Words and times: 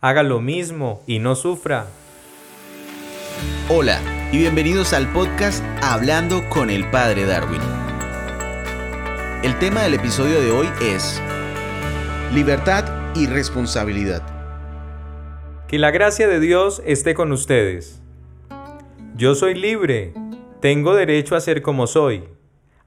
haga 0.00 0.22
lo 0.22 0.40
mismo 0.40 1.02
y 1.06 1.18
no 1.18 1.34
sufra. 1.34 1.86
Hola 3.68 4.00
y 4.30 4.38
bienvenidos 4.38 4.92
al 4.92 5.12
podcast 5.12 5.64
Hablando 5.82 6.48
con 6.48 6.70
el 6.70 6.88
Padre 6.88 7.24
Darwin. 7.24 7.60
El 9.42 9.58
tema 9.58 9.82
del 9.82 9.94
episodio 9.94 10.40
de 10.40 10.52
hoy 10.52 10.68
es 10.80 11.20
libertad 12.32 12.84
y 13.16 13.26
responsabilidad. 13.26 14.22
Que 15.66 15.78
la 15.78 15.90
gracia 15.90 16.28
de 16.28 16.38
Dios 16.38 16.80
esté 16.86 17.14
con 17.14 17.32
ustedes. 17.32 18.00
Yo 19.16 19.34
soy 19.34 19.54
libre, 19.54 20.14
tengo 20.60 20.94
derecho 20.94 21.34
a 21.34 21.40
ser 21.40 21.60
como 21.60 21.88
soy. 21.88 22.24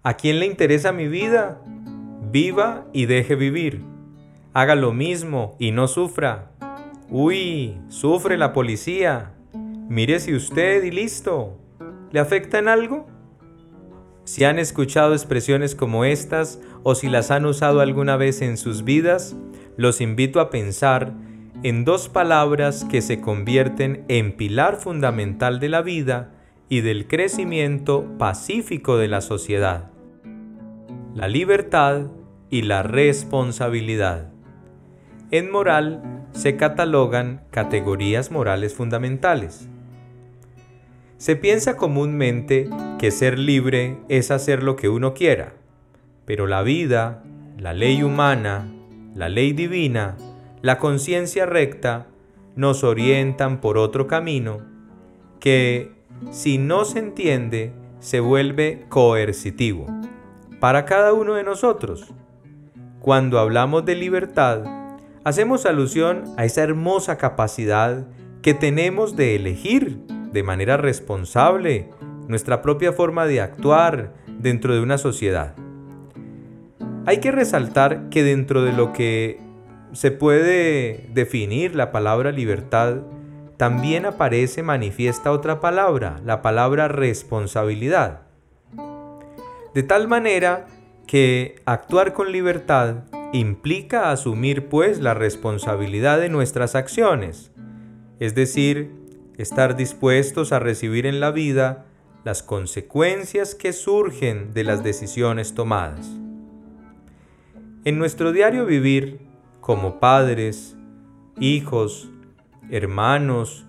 ¿A 0.02 0.16
quién 0.16 0.40
le 0.40 0.46
interesa 0.46 0.94
mi 0.94 1.10
vida? 1.10 1.62
Viva 2.32 2.86
y 2.94 3.06
deje 3.06 3.36
vivir. 3.36 3.84
Haga 4.54 4.76
lo 4.76 4.94
mismo 4.94 5.58
y 5.60 5.72
no 5.72 5.90
sufra. 5.90 6.51
Uy, 7.14 7.78
sufre 7.90 8.38
la 8.38 8.54
policía. 8.54 9.34
Mírese 9.90 10.34
usted 10.34 10.82
y 10.86 10.92
listo. 10.92 11.58
¿Le 12.10 12.22
afecta 12.22 12.58
en 12.58 12.70
algo? 12.70 13.06
Si 14.24 14.46
han 14.46 14.58
escuchado 14.58 15.12
expresiones 15.12 15.76
como 15.76 16.06
estas 16.06 16.62
o 16.84 16.96
si 16.96 17.10
las 17.10 17.30
han 17.30 17.46
usado 17.46 17.82
alguna 17.82 18.16
vez 18.16 18.42
en 18.42 18.56
sus 18.56 18.86
vidas, 18.86 19.36
los 19.76 20.00
invito 20.00 20.40
a 20.40 20.50
pensar 20.50 21.12
en 21.64 21.84
dos 21.84 22.08
palabras 22.08 22.86
que 22.86 23.02
se 23.02 23.20
convierten 23.20 24.06
en 24.08 24.38
pilar 24.38 24.78
fundamental 24.78 25.60
de 25.60 25.68
la 25.68 25.82
vida 25.82 26.32
y 26.70 26.80
del 26.80 27.10
crecimiento 27.10 28.06
pacífico 28.20 28.96
de 28.96 29.10
la 29.10 29.20
sociedad. 29.20 29.92
La 31.14 31.28
libertad 31.28 32.04
y 32.50 32.62
la 32.62 32.84
responsabilidad. 32.84 34.31
En 35.32 35.50
moral 35.50 36.28
se 36.34 36.58
catalogan 36.58 37.42
categorías 37.52 38.32
morales 38.32 38.76
fundamentales. 38.76 39.70
Se 41.18 41.38
piensa 41.38 41.78
comúnmente 41.78 42.70
que 43.00 43.12
ser 43.12 43.40
libre 43.40 43.98
es 44.10 44.30
hacer 44.30 44.62
lo 44.62 44.76
que 44.76 44.90
uno 44.90 45.14
quiera, 45.14 45.54
pero 46.26 46.48
la 46.48 46.64
vida, 46.64 47.24
la 47.58 47.74
ley 47.74 48.04
humana, 48.04 48.68
la 49.16 49.30
ley 49.30 49.54
divina, 49.54 50.18
la 50.62 50.78
conciencia 50.78 51.46
recta 51.46 52.08
nos 52.58 52.84
orientan 52.84 53.62
por 53.62 53.78
otro 53.78 54.08
camino 54.08 54.60
que, 55.40 55.94
si 56.32 56.58
no 56.58 56.84
se 56.84 57.00
entiende, 57.00 57.72
se 58.02 58.20
vuelve 58.20 58.86
coercitivo 58.90 59.88
para 60.60 60.84
cada 60.84 61.14
uno 61.14 61.36
de 61.36 61.44
nosotros. 61.44 62.14
Cuando 63.00 63.40
hablamos 63.40 63.86
de 63.86 63.96
libertad, 63.96 64.81
hacemos 65.24 65.66
alusión 65.66 66.24
a 66.38 66.46
esa 66.46 66.64
hermosa 66.64 67.18
capacidad 67.18 68.08
que 68.42 68.54
tenemos 68.54 69.16
de 69.16 69.36
elegir 69.36 70.00
de 70.32 70.44
manera 70.44 70.78
responsable 70.78 71.90
nuestra 72.28 72.62
propia 72.62 72.94
forma 72.94 73.26
de 73.26 73.42
actuar 73.42 74.14
dentro 74.40 74.74
de 74.74 74.82
una 74.82 74.98
sociedad. 74.98 75.54
Hay 77.06 77.18
que 77.18 77.32
resaltar 77.32 78.10
que 78.10 78.24
dentro 78.24 78.64
de 78.64 78.74
lo 78.74 78.94
que 78.94 79.40
se 79.94 80.12
puede 80.12 81.10
definir 81.14 81.76
la 81.76 81.92
palabra 81.92 82.32
libertad, 82.32 83.02
también 83.58 84.06
aparece 84.06 84.64
manifiesta 84.64 85.32
otra 85.32 85.60
palabra, 85.60 86.20
la 86.26 86.42
palabra 86.42 86.88
responsabilidad. 86.88 88.22
De 89.74 89.84
tal 89.84 90.08
manera 90.08 90.66
que 91.06 91.62
actuar 91.66 92.14
con 92.14 92.32
libertad 92.32 93.04
implica 93.34 94.12
asumir 94.12 94.68
pues 94.68 95.00
la 95.00 95.14
responsabilidad 95.14 96.20
de 96.20 96.30
nuestras 96.30 96.76
acciones, 96.76 97.52
es 98.20 98.36
decir, 98.36 98.92
estar 99.38 99.76
dispuestos 99.76 100.52
a 100.52 100.60
recibir 100.60 101.06
en 101.06 101.20
la 101.20 101.32
vida 101.32 101.86
las 102.24 102.44
consecuencias 102.44 103.56
que 103.56 103.74
surgen 103.74 104.54
de 104.54 104.64
las 104.64 104.84
decisiones 104.84 105.56
tomadas. 105.56 106.08
En 107.84 107.98
nuestro 107.98 108.32
diario 108.32 108.66
vivir, 108.66 109.22
como 109.60 110.00
padres, 110.00 110.76
hijos, 111.40 112.10
hermanos, 112.70 113.66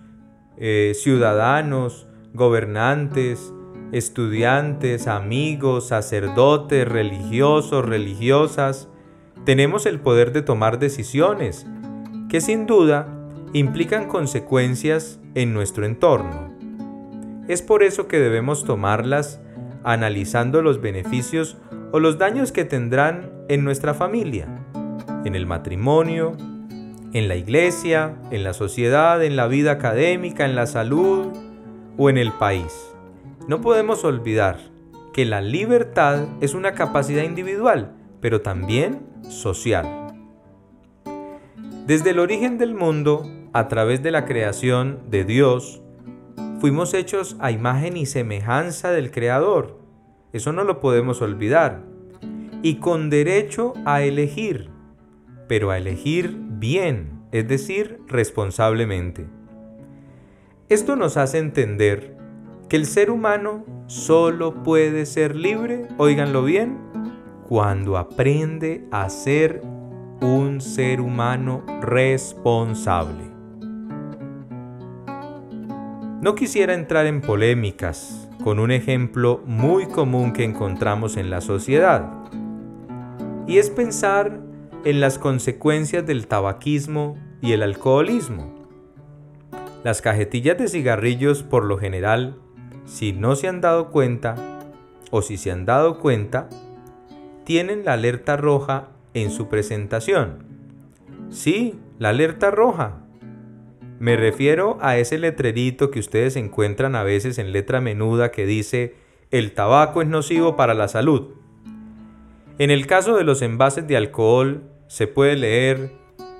eh, 0.58 0.92
ciudadanos, 0.94 2.06
gobernantes, 2.34 3.52
estudiantes, 3.92 5.06
amigos, 5.06 5.88
sacerdotes, 5.88 6.86
religiosos, 6.86 7.84
religiosas, 7.84 8.88
tenemos 9.44 9.86
el 9.86 9.98
poder 9.98 10.32
de 10.32 10.42
tomar 10.42 10.78
decisiones 10.78 11.66
que 12.28 12.40
sin 12.40 12.66
duda 12.66 13.08
implican 13.52 14.06
consecuencias 14.06 15.20
en 15.34 15.52
nuestro 15.52 15.84
entorno. 15.84 16.52
Es 17.48 17.60
por 17.60 17.82
eso 17.82 18.06
que 18.06 18.20
debemos 18.20 18.64
tomarlas 18.64 19.40
analizando 19.84 20.62
los 20.62 20.80
beneficios 20.80 21.58
o 21.90 21.98
los 21.98 22.18
daños 22.18 22.52
que 22.52 22.64
tendrán 22.64 23.30
en 23.48 23.64
nuestra 23.64 23.94
familia, 23.94 24.46
en 25.24 25.34
el 25.34 25.46
matrimonio, 25.46 26.36
en 27.12 27.28
la 27.28 27.36
iglesia, 27.36 28.14
en 28.30 28.44
la 28.44 28.54
sociedad, 28.54 29.22
en 29.22 29.36
la 29.36 29.48
vida 29.48 29.72
académica, 29.72 30.44
en 30.44 30.54
la 30.54 30.66
salud 30.66 31.32
o 31.98 32.08
en 32.08 32.16
el 32.16 32.32
país. 32.32 32.72
No 33.48 33.60
podemos 33.60 34.04
olvidar 34.04 34.58
que 35.12 35.26
la 35.26 35.40
libertad 35.40 36.26
es 36.40 36.54
una 36.54 36.72
capacidad 36.72 37.24
individual, 37.24 37.96
pero 38.22 38.40
también 38.40 39.00
social. 39.28 40.14
Desde 41.86 42.10
el 42.10 42.20
origen 42.20 42.56
del 42.56 42.74
mundo, 42.74 43.28
a 43.52 43.68
través 43.68 44.02
de 44.02 44.12
la 44.12 44.24
creación 44.24 45.00
de 45.10 45.24
Dios, 45.24 45.82
fuimos 46.60 46.94
hechos 46.94 47.36
a 47.40 47.50
imagen 47.50 47.96
y 47.96 48.06
semejanza 48.06 48.92
del 48.92 49.10
Creador. 49.10 49.80
Eso 50.32 50.52
no 50.52 50.62
lo 50.62 50.80
podemos 50.80 51.20
olvidar. 51.20 51.82
Y 52.62 52.76
con 52.76 53.10
derecho 53.10 53.74
a 53.84 54.02
elegir, 54.02 54.70
pero 55.48 55.70
a 55.70 55.76
elegir 55.76 56.38
bien, 56.38 57.24
es 57.32 57.48
decir, 57.48 57.98
responsablemente. 58.06 59.26
Esto 60.68 60.94
nos 60.94 61.16
hace 61.16 61.38
entender 61.38 62.16
que 62.68 62.76
el 62.76 62.86
ser 62.86 63.10
humano 63.10 63.66
solo 63.88 64.62
puede 64.62 65.04
ser 65.04 65.34
libre, 65.34 65.88
oíganlo 65.98 66.44
bien, 66.44 66.78
cuando 67.52 67.98
aprende 67.98 68.88
a 68.90 69.10
ser 69.10 69.60
un 70.22 70.62
ser 70.62 71.02
humano 71.02 71.62
responsable. 71.82 73.24
No 76.22 76.34
quisiera 76.34 76.72
entrar 76.72 77.04
en 77.04 77.20
polémicas 77.20 78.26
con 78.42 78.58
un 78.58 78.70
ejemplo 78.70 79.42
muy 79.44 79.84
común 79.84 80.32
que 80.32 80.44
encontramos 80.44 81.18
en 81.18 81.28
la 81.28 81.42
sociedad, 81.42 82.10
y 83.46 83.58
es 83.58 83.68
pensar 83.68 84.40
en 84.86 85.00
las 85.00 85.18
consecuencias 85.18 86.06
del 86.06 86.28
tabaquismo 86.28 87.18
y 87.42 87.52
el 87.52 87.62
alcoholismo. 87.62 88.50
Las 89.84 90.00
cajetillas 90.00 90.56
de 90.56 90.68
cigarrillos 90.68 91.42
por 91.42 91.66
lo 91.66 91.76
general, 91.76 92.34
si 92.86 93.12
no 93.12 93.36
se 93.36 93.46
han 93.46 93.60
dado 93.60 93.90
cuenta, 93.90 94.36
o 95.10 95.20
si 95.20 95.36
se 95.36 95.50
han 95.50 95.66
dado 95.66 95.98
cuenta, 95.98 96.48
tienen 97.44 97.84
la 97.84 97.94
alerta 97.94 98.36
roja 98.36 98.88
en 99.14 99.30
su 99.30 99.48
presentación. 99.48 100.44
Sí, 101.30 101.78
la 101.98 102.10
alerta 102.10 102.50
roja. 102.50 102.98
Me 103.98 104.16
refiero 104.16 104.78
a 104.80 104.96
ese 104.96 105.18
letrerito 105.18 105.90
que 105.90 106.00
ustedes 106.00 106.36
encuentran 106.36 106.94
a 106.96 107.04
veces 107.04 107.38
en 107.38 107.52
letra 107.52 107.80
menuda 107.80 108.30
que 108.32 108.46
dice 108.46 108.94
el 109.30 109.52
tabaco 109.52 110.02
es 110.02 110.08
nocivo 110.08 110.56
para 110.56 110.74
la 110.74 110.88
salud. 110.88 111.30
En 112.58 112.70
el 112.70 112.86
caso 112.86 113.16
de 113.16 113.24
los 113.24 113.40
envases 113.42 113.86
de 113.86 113.96
alcohol 113.96 114.62
se 114.88 115.06
puede 115.06 115.36
leer, 115.36 115.92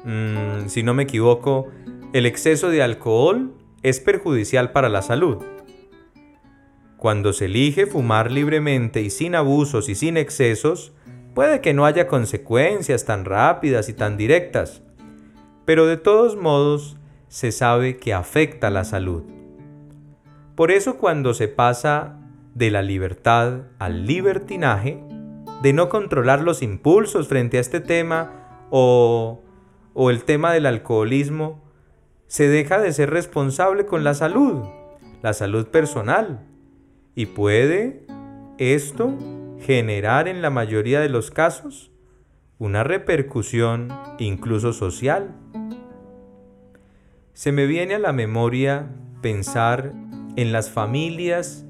mm, 0.05 0.67
si 0.69 0.83
no 0.83 0.93
me 0.93 1.05
equivoco, 1.05 1.69
el 2.13 2.27
exceso 2.27 2.69
de 2.69 2.83
alcohol 2.83 3.55
es 3.83 3.99
perjudicial 4.01 4.73
para 4.73 4.91
la 4.91 5.01
salud. 5.01 5.39
Cuando 7.03 7.33
se 7.33 7.47
elige 7.47 7.87
fumar 7.87 8.31
libremente 8.31 9.03
y 9.03 9.11
sin 9.11 9.35
abusos 9.35 9.89
y 9.89 9.97
sin 9.97 10.17
excesos, 10.17 10.93
puede 11.35 11.61
que 11.61 11.75
no 11.75 11.85
haya 11.85 12.07
consecuencias 12.07 13.05
tan 13.05 13.25
rápidas 13.25 13.89
y 13.89 13.93
tan 13.93 14.17
directas, 14.17 14.85
pero 15.65 15.87
de 15.87 15.97
todos 15.97 16.37
modos 16.37 16.99
se 17.27 17.51
sabe 17.51 17.97
que 17.97 18.15
afecta 18.15 18.71
la 18.71 18.85
salud. 18.85 19.25
Por 20.55 20.71
eso 20.71 20.97
cuando 20.97 21.35
se 21.35 21.49
pasa 21.49 22.21
de 22.55 22.71
la 22.71 22.83
libertad 22.83 23.63
al 23.81 24.07
libertinaje, 24.07 25.03
de 25.61 25.73
no 25.73 25.89
controlar 25.89 26.41
los 26.43 26.63
impulsos 26.63 27.27
frente 27.27 27.59
a 27.59 27.63
este 27.63 27.81
tema 27.81 28.69
o, 28.71 29.43
o 29.93 30.11
el 30.11 30.23
tema 30.23 30.53
del 30.53 30.67
alcoholismo, 30.67 31.65
se 32.29 32.47
deja 32.47 32.79
de 32.79 32.93
ser 32.93 33.11
responsable 33.11 33.87
con 33.87 34.05
la 34.05 34.15
salud, 34.15 34.63
la 35.21 35.33
salud 35.33 35.67
personal, 35.67 36.47
y 37.15 37.27
puede 37.27 38.07
esto 38.59 39.17
generar 39.61 40.29
en 40.29 40.43
la 40.43 40.51
mayoría 40.51 41.01
de 41.01 41.09
los 41.09 41.31
casos 41.31 41.91
una 42.59 42.85
repercusión 42.85 43.89
incluso 44.19 44.73
social. 44.73 45.35
se 47.35 47.51
me 47.51 47.67
viene 47.67 47.95
a 47.95 47.99
la 47.99 48.13
memoria 48.13 48.91
pensar 49.21 49.93
en 50.37 50.53
las 50.53 50.71
familias 50.71 51.65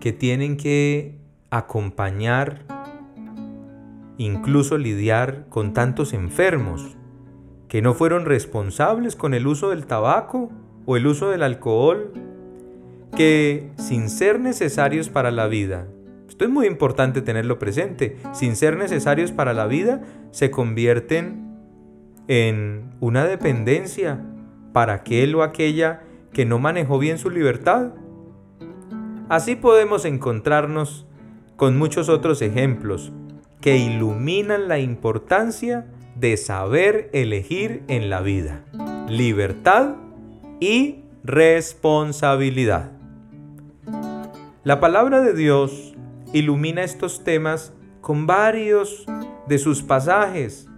que 0.00 0.12
tienen 0.12 0.56
que 0.56 1.18
acompañar, 1.50 2.66
incluso 4.18 4.76
lidiar 4.76 5.46
con 5.48 5.72
tantos 5.72 6.12
enfermos 6.12 6.96
que 7.68 7.80
no 7.80 7.94
fueron 7.94 8.24
responsables 8.24 9.16
con 9.16 9.34
el 9.34 9.46
uso 9.46 9.70
del 9.70 9.86
tabaco 9.86 10.50
o 10.84 10.96
el 10.96 11.06
uso 11.06 11.30
del 11.30 11.42
alcohol, 11.42 12.12
que 13.16 13.70
sin 13.76 14.10
ser 14.10 14.40
necesarios 14.40 15.08
para 15.08 15.30
la 15.30 15.46
vida, 15.46 15.86
esto 16.28 16.44
es 16.44 16.50
muy 16.50 16.66
importante 16.66 17.22
tenerlo 17.22 17.58
presente, 17.58 18.16
sin 18.32 18.56
ser 18.56 18.76
necesarios 18.76 19.30
para 19.30 19.52
la 19.52 19.66
vida, 19.66 20.02
se 20.32 20.50
convierten 20.50 21.44
en 22.26 22.90
una 23.00 23.24
dependencia 23.24 24.20
para 24.72 24.94
aquel 24.94 25.34
o 25.36 25.42
aquella 25.42 26.02
que 26.32 26.44
no 26.44 26.58
manejó 26.58 26.98
bien 26.98 27.18
su 27.18 27.30
libertad. 27.30 27.92
Así 29.28 29.54
podemos 29.54 30.04
encontrarnos 30.04 31.06
con 31.56 31.78
muchos 31.78 32.08
otros 32.08 32.42
ejemplos 32.42 33.12
que 33.60 33.76
iluminan 33.76 34.68
la 34.68 34.80
importancia 34.80 35.86
de 36.16 36.36
saber 36.36 37.10
elegir 37.12 37.84
en 37.88 38.10
la 38.10 38.20
vida. 38.20 38.64
Libertad 39.08 39.94
y 40.60 41.04
responsabilidad. 41.22 42.93
La 44.64 44.80
palabra 44.80 45.20
de 45.20 45.34
Dios 45.34 45.94
ilumina 46.32 46.84
estos 46.84 47.22
temas 47.22 47.74
con 48.00 48.26
varios 48.26 49.04
de 49.46 49.58
sus 49.58 49.82
pasajes. 49.82 50.70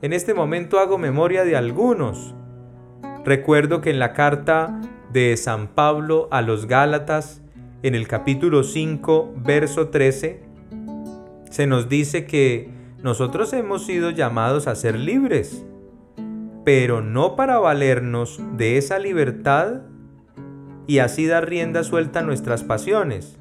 En 0.00 0.14
este 0.14 0.32
momento 0.32 0.78
hago 0.78 0.96
memoria 0.96 1.44
de 1.44 1.54
algunos. 1.54 2.34
Recuerdo 3.26 3.82
que 3.82 3.90
en 3.90 3.98
la 3.98 4.14
carta 4.14 4.80
de 5.12 5.36
San 5.36 5.68
Pablo 5.68 6.28
a 6.30 6.40
los 6.40 6.64
Gálatas, 6.64 7.42
en 7.82 7.94
el 7.94 8.08
capítulo 8.08 8.62
5, 8.62 9.34
verso 9.44 9.90
13, 9.90 10.42
se 11.50 11.66
nos 11.66 11.90
dice 11.90 12.24
que 12.24 12.70
nosotros 13.02 13.52
hemos 13.52 13.84
sido 13.84 14.08
llamados 14.08 14.66
a 14.66 14.74
ser 14.74 14.98
libres, 14.98 15.62
pero 16.64 17.02
no 17.02 17.36
para 17.36 17.58
valernos 17.58 18.40
de 18.56 18.78
esa 18.78 18.98
libertad 18.98 19.82
y 20.86 20.98
así 20.98 21.26
dar 21.26 21.48
rienda 21.48 21.84
suelta 21.84 22.20
a 22.20 22.22
nuestras 22.22 22.62
pasiones, 22.62 23.36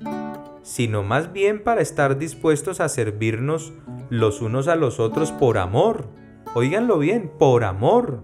sino 0.64 1.04
más 1.04 1.32
bien 1.32 1.64
para 1.64 1.82
estar 1.82 2.18
dispuestos 2.18 2.80
a 2.80 2.90
servirnos 2.90 3.74
los 4.10 4.42
unos 4.42 4.68
a 4.68 4.76
los 4.76 5.00
otros 5.00 5.32
por 5.32 5.58
amor. 5.58 6.08
Óiganlo 6.56 7.00
bien, 7.00 7.32
por 7.38 7.64
amor. 7.64 8.22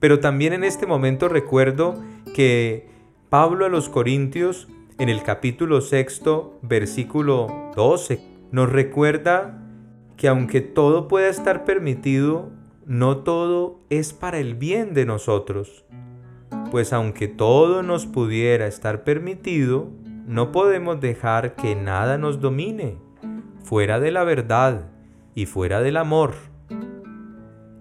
Pero 0.00 0.20
también 0.20 0.52
en 0.52 0.64
este 0.64 0.86
momento 0.86 1.28
recuerdo 1.28 1.94
que 2.34 2.88
Pablo 3.28 3.66
a 3.66 3.68
los 3.68 3.88
Corintios, 3.88 4.68
en 4.98 5.08
el 5.08 5.22
capítulo 5.22 5.80
sexto, 5.80 6.58
versículo 6.62 7.70
12, 7.76 8.20
nos 8.50 8.70
recuerda 8.70 9.58
que 10.16 10.28
aunque 10.28 10.60
todo 10.60 11.08
pueda 11.08 11.28
estar 11.28 11.64
permitido, 11.64 12.50
no 12.86 13.18
todo 13.18 13.80
es 13.90 14.12
para 14.12 14.38
el 14.38 14.54
bien 14.54 14.94
de 14.94 15.06
nosotros. 15.06 15.84
Pues 16.72 16.94
aunque 16.94 17.28
todo 17.28 17.82
nos 17.82 18.06
pudiera 18.06 18.66
estar 18.66 19.04
permitido, 19.04 19.90
no 20.26 20.52
podemos 20.52 21.02
dejar 21.02 21.54
que 21.54 21.76
nada 21.76 22.16
nos 22.16 22.40
domine, 22.40 22.96
fuera 23.62 24.00
de 24.00 24.10
la 24.10 24.24
verdad 24.24 24.88
y 25.34 25.44
fuera 25.44 25.82
del 25.82 25.98
amor. 25.98 26.32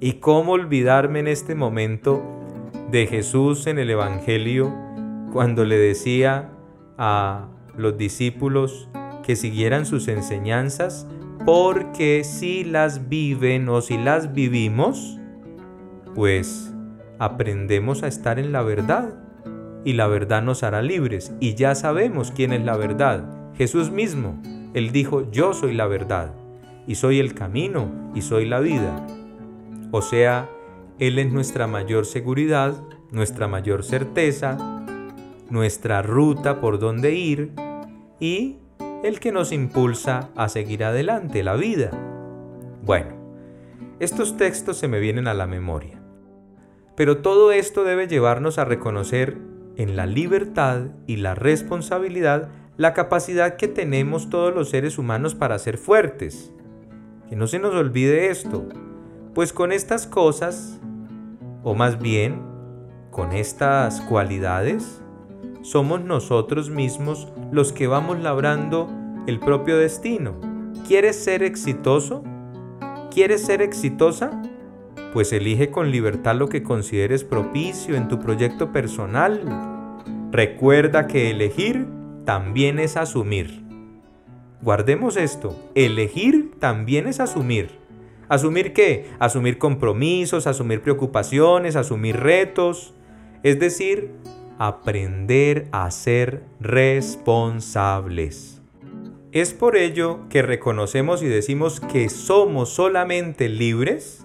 ¿Y 0.02 0.16
cómo 0.16 0.52
olvidarme 0.52 1.20
en 1.20 1.30
este 1.30 1.56
momento 1.56 2.22
de 2.92 3.08
Jesús 3.08 3.66
en 3.66 3.80
el 3.80 3.90
Evangelio 3.92 4.76
cuando 5.32 5.64
le 5.64 5.78
decía 5.78 6.50
a 6.98 7.48
los 7.78 7.98
discípulos 7.98 8.90
que 9.24 9.38
siguieran 9.38 9.86
sus 9.86 10.10
enseñanzas 10.10 11.08
porque 11.46 12.26
si 12.26 12.66
las 12.66 13.08
viven 13.08 13.70
o 13.70 13.80
si 13.80 13.98
las 13.98 14.34
vivimos, 14.34 15.18
pues 16.14 16.71
aprendemos 17.22 18.02
a 18.02 18.08
estar 18.08 18.40
en 18.40 18.52
la 18.52 18.64
verdad 18.64 19.14
y 19.86 19.94
la 19.94 20.08
verdad 20.08 20.42
nos 20.42 20.64
hará 20.64 20.82
libres 20.82 21.32
y 21.40 21.54
ya 21.54 21.76
sabemos 21.76 22.32
quién 22.32 22.52
es 22.52 22.66
la 22.66 22.76
verdad. 22.76 23.54
Jesús 23.56 23.92
mismo, 23.92 24.42
Él 24.74 24.92
dijo, 24.92 25.30
yo 25.30 25.54
soy 25.54 25.76
la 25.76 25.86
verdad 25.86 26.34
y 26.88 26.96
soy 26.96 27.20
el 27.20 27.36
camino 27.36 27.92
y 28.16 28.24
soy 28.24 28.46
la 28.46 28.60
vida. 28.60 29.06
O 29.92 30.02
sea, 30.02 30.50
Él 30.98 31.20
es 31.20 31.32
nuestra 31.32 31.68
mayor 31.68 32.08
seguridad, 32.08 32.82
nuestra 33.12 33.48
mayor 33.48 33.84
certeza, 33.84 34.58
nuestra 35.52 36.02
ruta 36.02 36.60
por 36.60 36.80
donde 36.80 37.14
ir 37.14 37.52
y 38.20 38.58
el 39.04 39.20
que 39.20 39.32
nos 39.32 39.52
impulsa 39.52 40.32
a 40.36 40.50
seguir 40.50 40.84
adelante, 40.84 41.44
la 41.44 41.56
vida. 41.56 41.92
Bueno, 42.84 43.12
estos 44.00 44.38
textos 44.38 44.78
se 44.78 44.88
me 44.88 45.00
vienen 45.00 45.28
a 45.28 45.36
la 45.36 45.46
memoria. 45.46 46.01
Pero 47.02 47.18
todo 47.18 47.52
esto 47.52 47.84
debe 47.84 48.08
llevarnos 48.08 48.60
a 48.60 48.64
reconocer 48.64 49.40
en 49.76 49.96
la 49.96 50.06
libertad 50.06 50.82
y 51.08 51.16
la 51.16 51.34
responsabilidad 51.34 52.50
la 52.78 52.94
capacidad 52.94 53.56
que 53.56 53.68
tenemos 53.68 54.30
todos 54.30 54.54
los 54.54 54.70
seres 54.70 55.00
humanos 55.00 55.34
para 55.34 55.58
ser 55.58 55.80
fuertes. 55.80 56.54
Que 57.28 57.36
no 57.36 57.48
se 57.48 57.58
nos 57.58 57.74
olvide 57.74 58.30
esto, 58.30 58.70
pues 59.34 59.52
con 59.52 59.72
estas 59.72 60.06
cosas, 60.06 60.80
o 61.64 61.74
más 61.74 62.00
bien 62.00 62.40
con 63.10 63.32
estas 63.32 64.02
cualidades, 64.02 65.02
somos 65.64 66.02
nosotros 66.02 66.70
mismos 66.70 67.30
los 67.52 67.74
que 67.74 67.88
vamos 67.88 68.20
labrando 68.20 68.88
el 69.26 69.40
propio 69.40 69.76
destino. 69.80 70.36
¿Quieres 70.88 71.16
ser 71.16 71.42
exitoso? 71.42 72.24
¿Quieres 73.10 73.44
ser 73.44 73.64
exitosa? 73.64 74.40
Pues 75.14 75.34
elige 75.34 75.72
con 75.72 75.92
libertad 75.92 76.36
lo 76.36 76.48
que 76.48 76.64
consideres 76.64 77.26
propicio 77.26 77.96
en 77.96 78.08
tu 78.08 78.20
proyecto 78.20 78.72
personal. 78.72 79.42
Recuerda 80.32 81.08
que 81.08 81.30
elegir 81.30 81.86
también 82.26 82.80
es 82.80 82.96
asumir. 82.96 83.62
Guardemos 84.62 85.18
esto, 85.18 85.60
elegir 85.76 86.52
también 86.60 87.08
es 87.08 87.20
asumir. 87.20 87.72
¿Asumir 88.30 88.72
qué? 88.72 89.10
Asumir 89.20 89.58
compromisos, 89.58 90.48
asumir 90.48 90.82
preocupaciones, 90.82 91.76
asumir 91.76 92.16
retos. 92.16 92.94
Es 93.44 93.60
decir, 93.60 94.12
aprender 94.60 95.68
a 95.74 95.92
ser 95.92 96.44
responsables. 96.62 98.62
Es 99.34 99.54
por 99.54 99.76
ello 99.76 100.22
que 100.30 100.42
reconocemos 100.42 101.22
y 101.24 101.28
decimos 101.28 101.82
que 101.82 102.08
somos 102.08 102.70
solamente 102.70 103.50
libres 103.50 104.21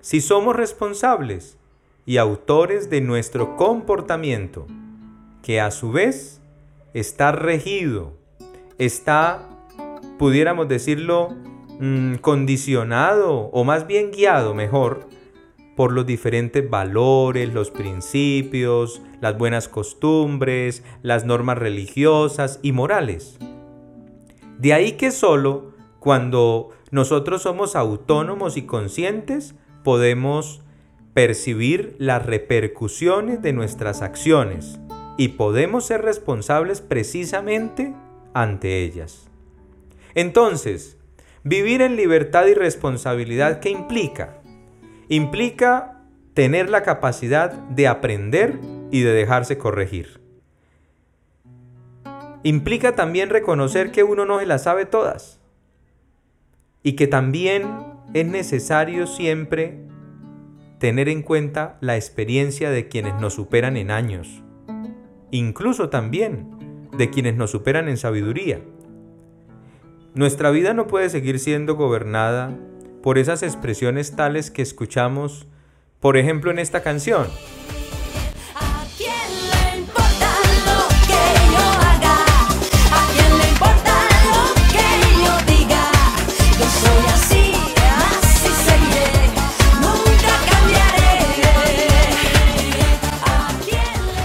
si 0.00 0.20
somos 0.20 0.56
responsables 0.56 1.58
y 2.06 2.16
autores 2.16 2.90
de 2.90 3.00
nuestro 3.00 3.56
comportamiento, 3.56 4.66
que 5.42 5.60
a 5.60 5.70
su 5.70 5.92
vez 5.92 6.40
está 6.94 7.32
regido, 7.32 8.12
está, 8.78 9.48
pudiéramos 10.18 10.68
decirlo, 10.68 11.36
mm, 11.78 12.16
condicionado 12.16 13.50
o 13.52 13.64
más 13.64 13.86
bien 13.86 14.10
guiado 14.10 14.54
mejor 14.54 15.08
por 15.76 15.92
los 15.92 16.06
diferentes 16.06 16.68
valores, 16.68 17.52
los 17.54 17.70
principios, 17.70 19.00
las 19.20 19.38
buenas 19.38 19.68
costumbres, 19.68 20.82
las 21.02 21.24
normas 21.24 21.58
religiosas 21.58 22.58
y 22.62 22.72
morales. 22.72 23.38
De 24.58 24.74
ahí 24.74 24.92
que 24.92 25.10
solo 25.10 25.72
cuando 25.98 26.70
nosotros 26.90 27.42
somos 27.42 27.76
autónomos 27.76 28.56
y 28.56 28.62
conscientes 28.62 29.54
podemos 29.84 30.62
percibir 31.14 31.96
las 31.98 32.24
repercusiones 32.24 33.42
de 33.42 33.52
nuestras 33.52 34.02
acciones 34.02 34.78
y 35.16 35.28
podemos 35.28 35.84
ser 35.84 36.02
responsables 36.02 36.80
precisamente 36.80 37.94
ante 38.32 38.82
ellas. 38.82 39.28
Entonces, 40.14 40.96
vivir 41.44 41.82
en 41.82 41.96
libertad 41.96 42.46
y 42.46 42.54
responsabilidad, 42.54 43.60
¿qué 43.60 43.70
implica? 43.70 44.40
implica 45.10 45.98
tener 46.34 46.70
la 46.70 46.84
capacidad 46.84 47.52
de 47.52 47.88
aprender 47.88 48.60
y 48.92 49.00
de 49.00 49.12
dejarse 49.12 49.58
corregir. 49.58 50.20
Implica 52.44 52.94
también 52.94 53.28
reconocer 53.28 53.90
que 53.90 54.04
uno 54.04 54.24
no 54.24 54.38
se 54.38 54.46
las 54.46 54.62
sabe 54.62 54.86
todas 54.86 55.40
y 56.84 56.92
que 56.92 57.08
también 57.08 57.66
es 58.12 58.26
necesario 58.26 59.06
siempre 59.06 59.78
tener 60.78 61.08
en 61.08 61.22
cuenta 61.22 61.78
la 61.80 61.96
experiencia 61.96 62.70
de 62.70 62.88
quienes 62.88 63.14
nos 63.20 63.34
superan 63.34 63.76
en 63.76 63.90
años, 63.90 64.42
incluso 65.30 65.90
también 65.90 66.88
de 66.96 67.10
quienes 67.10 67.36
nos 67.36 67.50
superan 67.50 67.88
en 67.88 67.96
sabiduría. 67.96 68.60
Nuestra 70.14 70.50
vida 70.50 70.74
no 70.74 70.86
puede 70.86 71.08
seguir 71.08 71.38
siendo 71.38 71.76
gobernada 71.76 72.58
por 73.02 73.16
esas 73.18 73.42
expresiones 73.42 74.16
tales 74.16 74.50
que 74.50 74.62
escuchamos, 74.62 75.46
por 76.00 76.16
ejemplo, 76.16 76.50
en 76.50 76.58
esta 76.58 76.82
canción. 76.82 77.26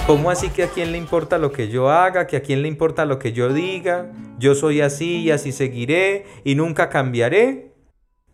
¿Cómo 0.07 0.29
así 0.29 0.49
que 0.49 0.61
a 0.61 0.67
quién 0.69 0.91
le 0.91 0.99
importa 0.99 1.39
lo 1.39 1.51
que 1.51 1.67
yo 1.67 1.89
haga, 1.89 2.27
que 2.27 2.37
a 2.37 2.43
quién 2.43 2.61
le 2.61 2.67
importa 2.67 3.05
lo 3.05 3.17
que 3.17 3.33
yo 3.33 3.51
diga? 3.51 4.11
Yo 4.37 4.53
soy 4.53 4.81
así 4.81 5.21
y 5.21 5.31
así 5.31 5.51
seguiré 5.51 6.25
y 6.43 6.53
nunca 6.53 6.89
cambiaré. 6.89 7.73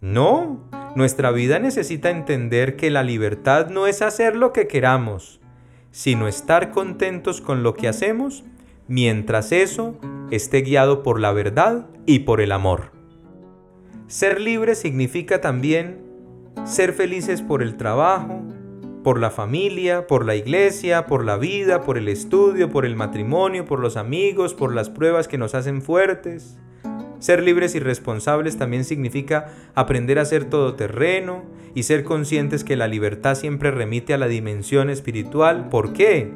No, 0.01 0.69
nuestra 0.97 1.31
vida 1.31 1.59
necesita 1.59 2.09
entender 2.09 2.75
que 2.75 2.91
la 2.91 3.03
libertad 3.03 3.69
no 3.69 3.87
es 3.87 4.01
hacer 4.01 4.35
lo 4.35 4.51
que 4.51 4.67
queramos, 4.67 5.39
sino 5.91 6.27
estar 6.27 6.71
contentos 6.71 7.39
con 7.39 7.63
lo 7.63 7.73
que 7.73 7.87
hacemos 7.87 8.43
mientras 8.89 9.53
eso 9.53 9.97
esté 10.29 10.63
guiado 10.63 11.03
por 11.03 11.21
la 11.21 11.31
verdad 11.31 11.87
y 12.05 12.19
por 12.19 12.41
el 12.41 12.51
amor. 12.51 12.91
Ser 14.07 14.41
libre 14.41 14.75
significa 14.75 15.39
también 15.39 16.03
ser 16.65 16.91
felices 16.91 17.41
por 17.41 17.63
el 17.63 17.77
trabajo, 17.77 18.41
por 19.03 19.19
la 19.19 19.31
familia, 19.31 20.07
por 20.07 20.25
la 20.25 20.35
iglesia, 20.35 21.07
por 21.07 21.25
la 21.25 21.37
vida, 21.37 21.81
por 21.81 21.97
el 21.97 22.07
estudio, 22.07 22.69
por 22.69 22.85
el 22.85 22.95
matrimonio, 22.95 23.65
por 23.65 23.79
los 23.79 23.97
amigos, 23.97 24.53
por 24.53 24.73
las 24.73 24.89
pruebas 24.89 25.27
que 25.27 25.37
nos 25.37 25.55
hacen 25.55 25.81
fuertes. 25.81 26.57
Ser 27.19 27.43
libres 27.43 27.75
y 27.75 27.79
responsables 27.79 28.57
también 28.57 28.83
significa 28.83 29.47
aprender 29.75 30.19
a 30.19 30.25
ser 30.25 30.45
todoterreno 30.45 31.43
y 31.75 31.83
ser 31.83 32.03
conscientes 32.03 32.63
que 32.63 32.75
la 32.75 32.87
libertad 32.87 33.35
siempre 33.35 33.71
remite 33.71 34.13
a 34.13 34.17
la 34.17 34.27
dimensión 34.27 34.89
espiritual. 34.89 35.69
¿Por 35.69 35.93
qué? 35.93 36.29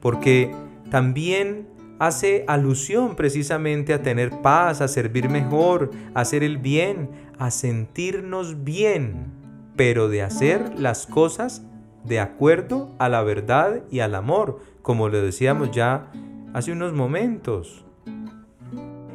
Porque 0.00 0.50
también 0.90 1.68
hace 1.98 2.44
alusión 2.48 3.16
precisamente 3.16 3.92
a 3.92 4.02
tener 4.02 4.30
paz, 4.42 4.80
a 4.80 4.88
servir 4.88 5.28
mejor, 5.28 5.90
a 6.14 6.20
hacer 6.20 6.42
el 6.42 6.58
bien, 6.58 7.10
a 7.38 7.50
sentirnos 7.50 8.64
bien, 8.64 9.32
pero 9.76 10.08
de 10.08 10.22
hacer 10.22 10.78
las 10.78 11.06
cosas 11.06 11.62
de 12.04 12.20
acuerdo 12.20 12.94
a 12.98 13.08
la 13.08 13.22
verdad 13.22 13.82
y 13.90 14.00
al 14.00 14.14
amor, 14.14 14.60
como 14.82 15.08
lo 15.08 15.20
decíamos 15.20 15.70
ya 15.70 16.10
hace 16.54 16.72
unos 16.72 16.92
momentos. 16.92 17.84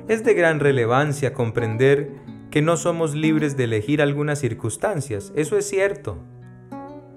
Es 0.08 0.24
de 0.24 0.34
gran 0.34 0.60
relevancia 0.60 1.34
comprender 1.34 2.12
que 2.52 2.62
no 2.62 2.78
somos 2.78 3.16
libres 3.16 3.58
de 3.58 3.66
elegir 3.66 4.02
algunas 4.02 4.40
circunstancias, 4.40 5.34
eso 5.36 5.58
es 5.58 5.68
cierto. 5.68 6.18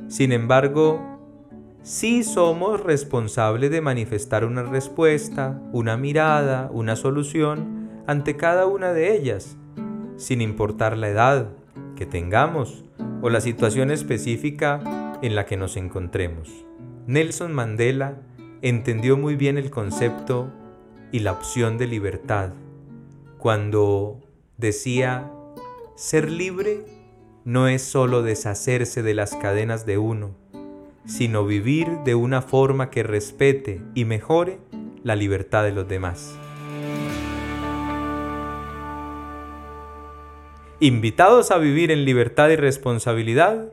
Sin 0.09 0.33
embargo, 0.33 1.01
sí 1.83 2.25
somos 2.25 2.81
responsables 2.81 3.71
de 3.71 3.83
manifestar 3.83 4.45
una 4.45 4.63
respuesta, 4.63 5.61
una 5.73 5.97
mirada, 5.97 6.71
una 6.73 6.97
solución 6.97 7.91
ante 8.07 8.37
cada 8.37 8.67
una 8.67 8.95
de 8.95 9.15
ellas, 9.15 9.57
sin 10.17 10.41
importar 10.41 10.97
la 10.97 11.09
edad 11.09 11.51
que 11.95 12.07
tengamos 12.07 12.85
o 13.21 13.29
la 13.29 13.41
situación 13.41 13.91
específica 13.91 15.08
en 15.23 15.35
la 15.35 15.47
que 15.47 15.57
nos 15.57 15.77
encontremos. 15.77 16.49
Nelson 17.07 17.53
Mandela 17.53 18.19
entendió 18.63 19.17
muy 19.17 19.37
bien 19.37 19.59
el 19.59 19.71
concepto 19.71 20.53
y 21.13 21.21
la 21.21 21.33
opción 21.33 21.79
de 21.79 21.87
libertad 21.87 22.53
cuando 23.39 24.21
decía, 24.57 25.31
ser 25.95 26.31
libre 26.31 26.85
no 27.45 27.69
es 27.69 27.83
solo 27.83 28.23
deshacerse 28.23 29.03
de 29.03 29.15
las 29.15 29.35
cadenas 29.37 29.87
de 29.87 29.97
uno, 29.97 30.35
sino 31.07 31.47
vivir 31.47 31.89
de 32.05 32.15
una 32.15 32.43
forma 32.43 32.91
que 32.91 33.03
respete 33.03 33.81
y 33.95 34.05
mejore 34.05 34.59
la 35.05 35.15
libertad 35.17 35.63
de 35.63 35.73
los 35.73 35.89
demás. 35.89 36.37
Invitados 40.81 41.51
a 41.51 41.59
vivir 41.59 41.91
en 41.91 42.05
libertad 42.05 42.51
y 42.51 42.57
responsabilidad, 42.57 43.73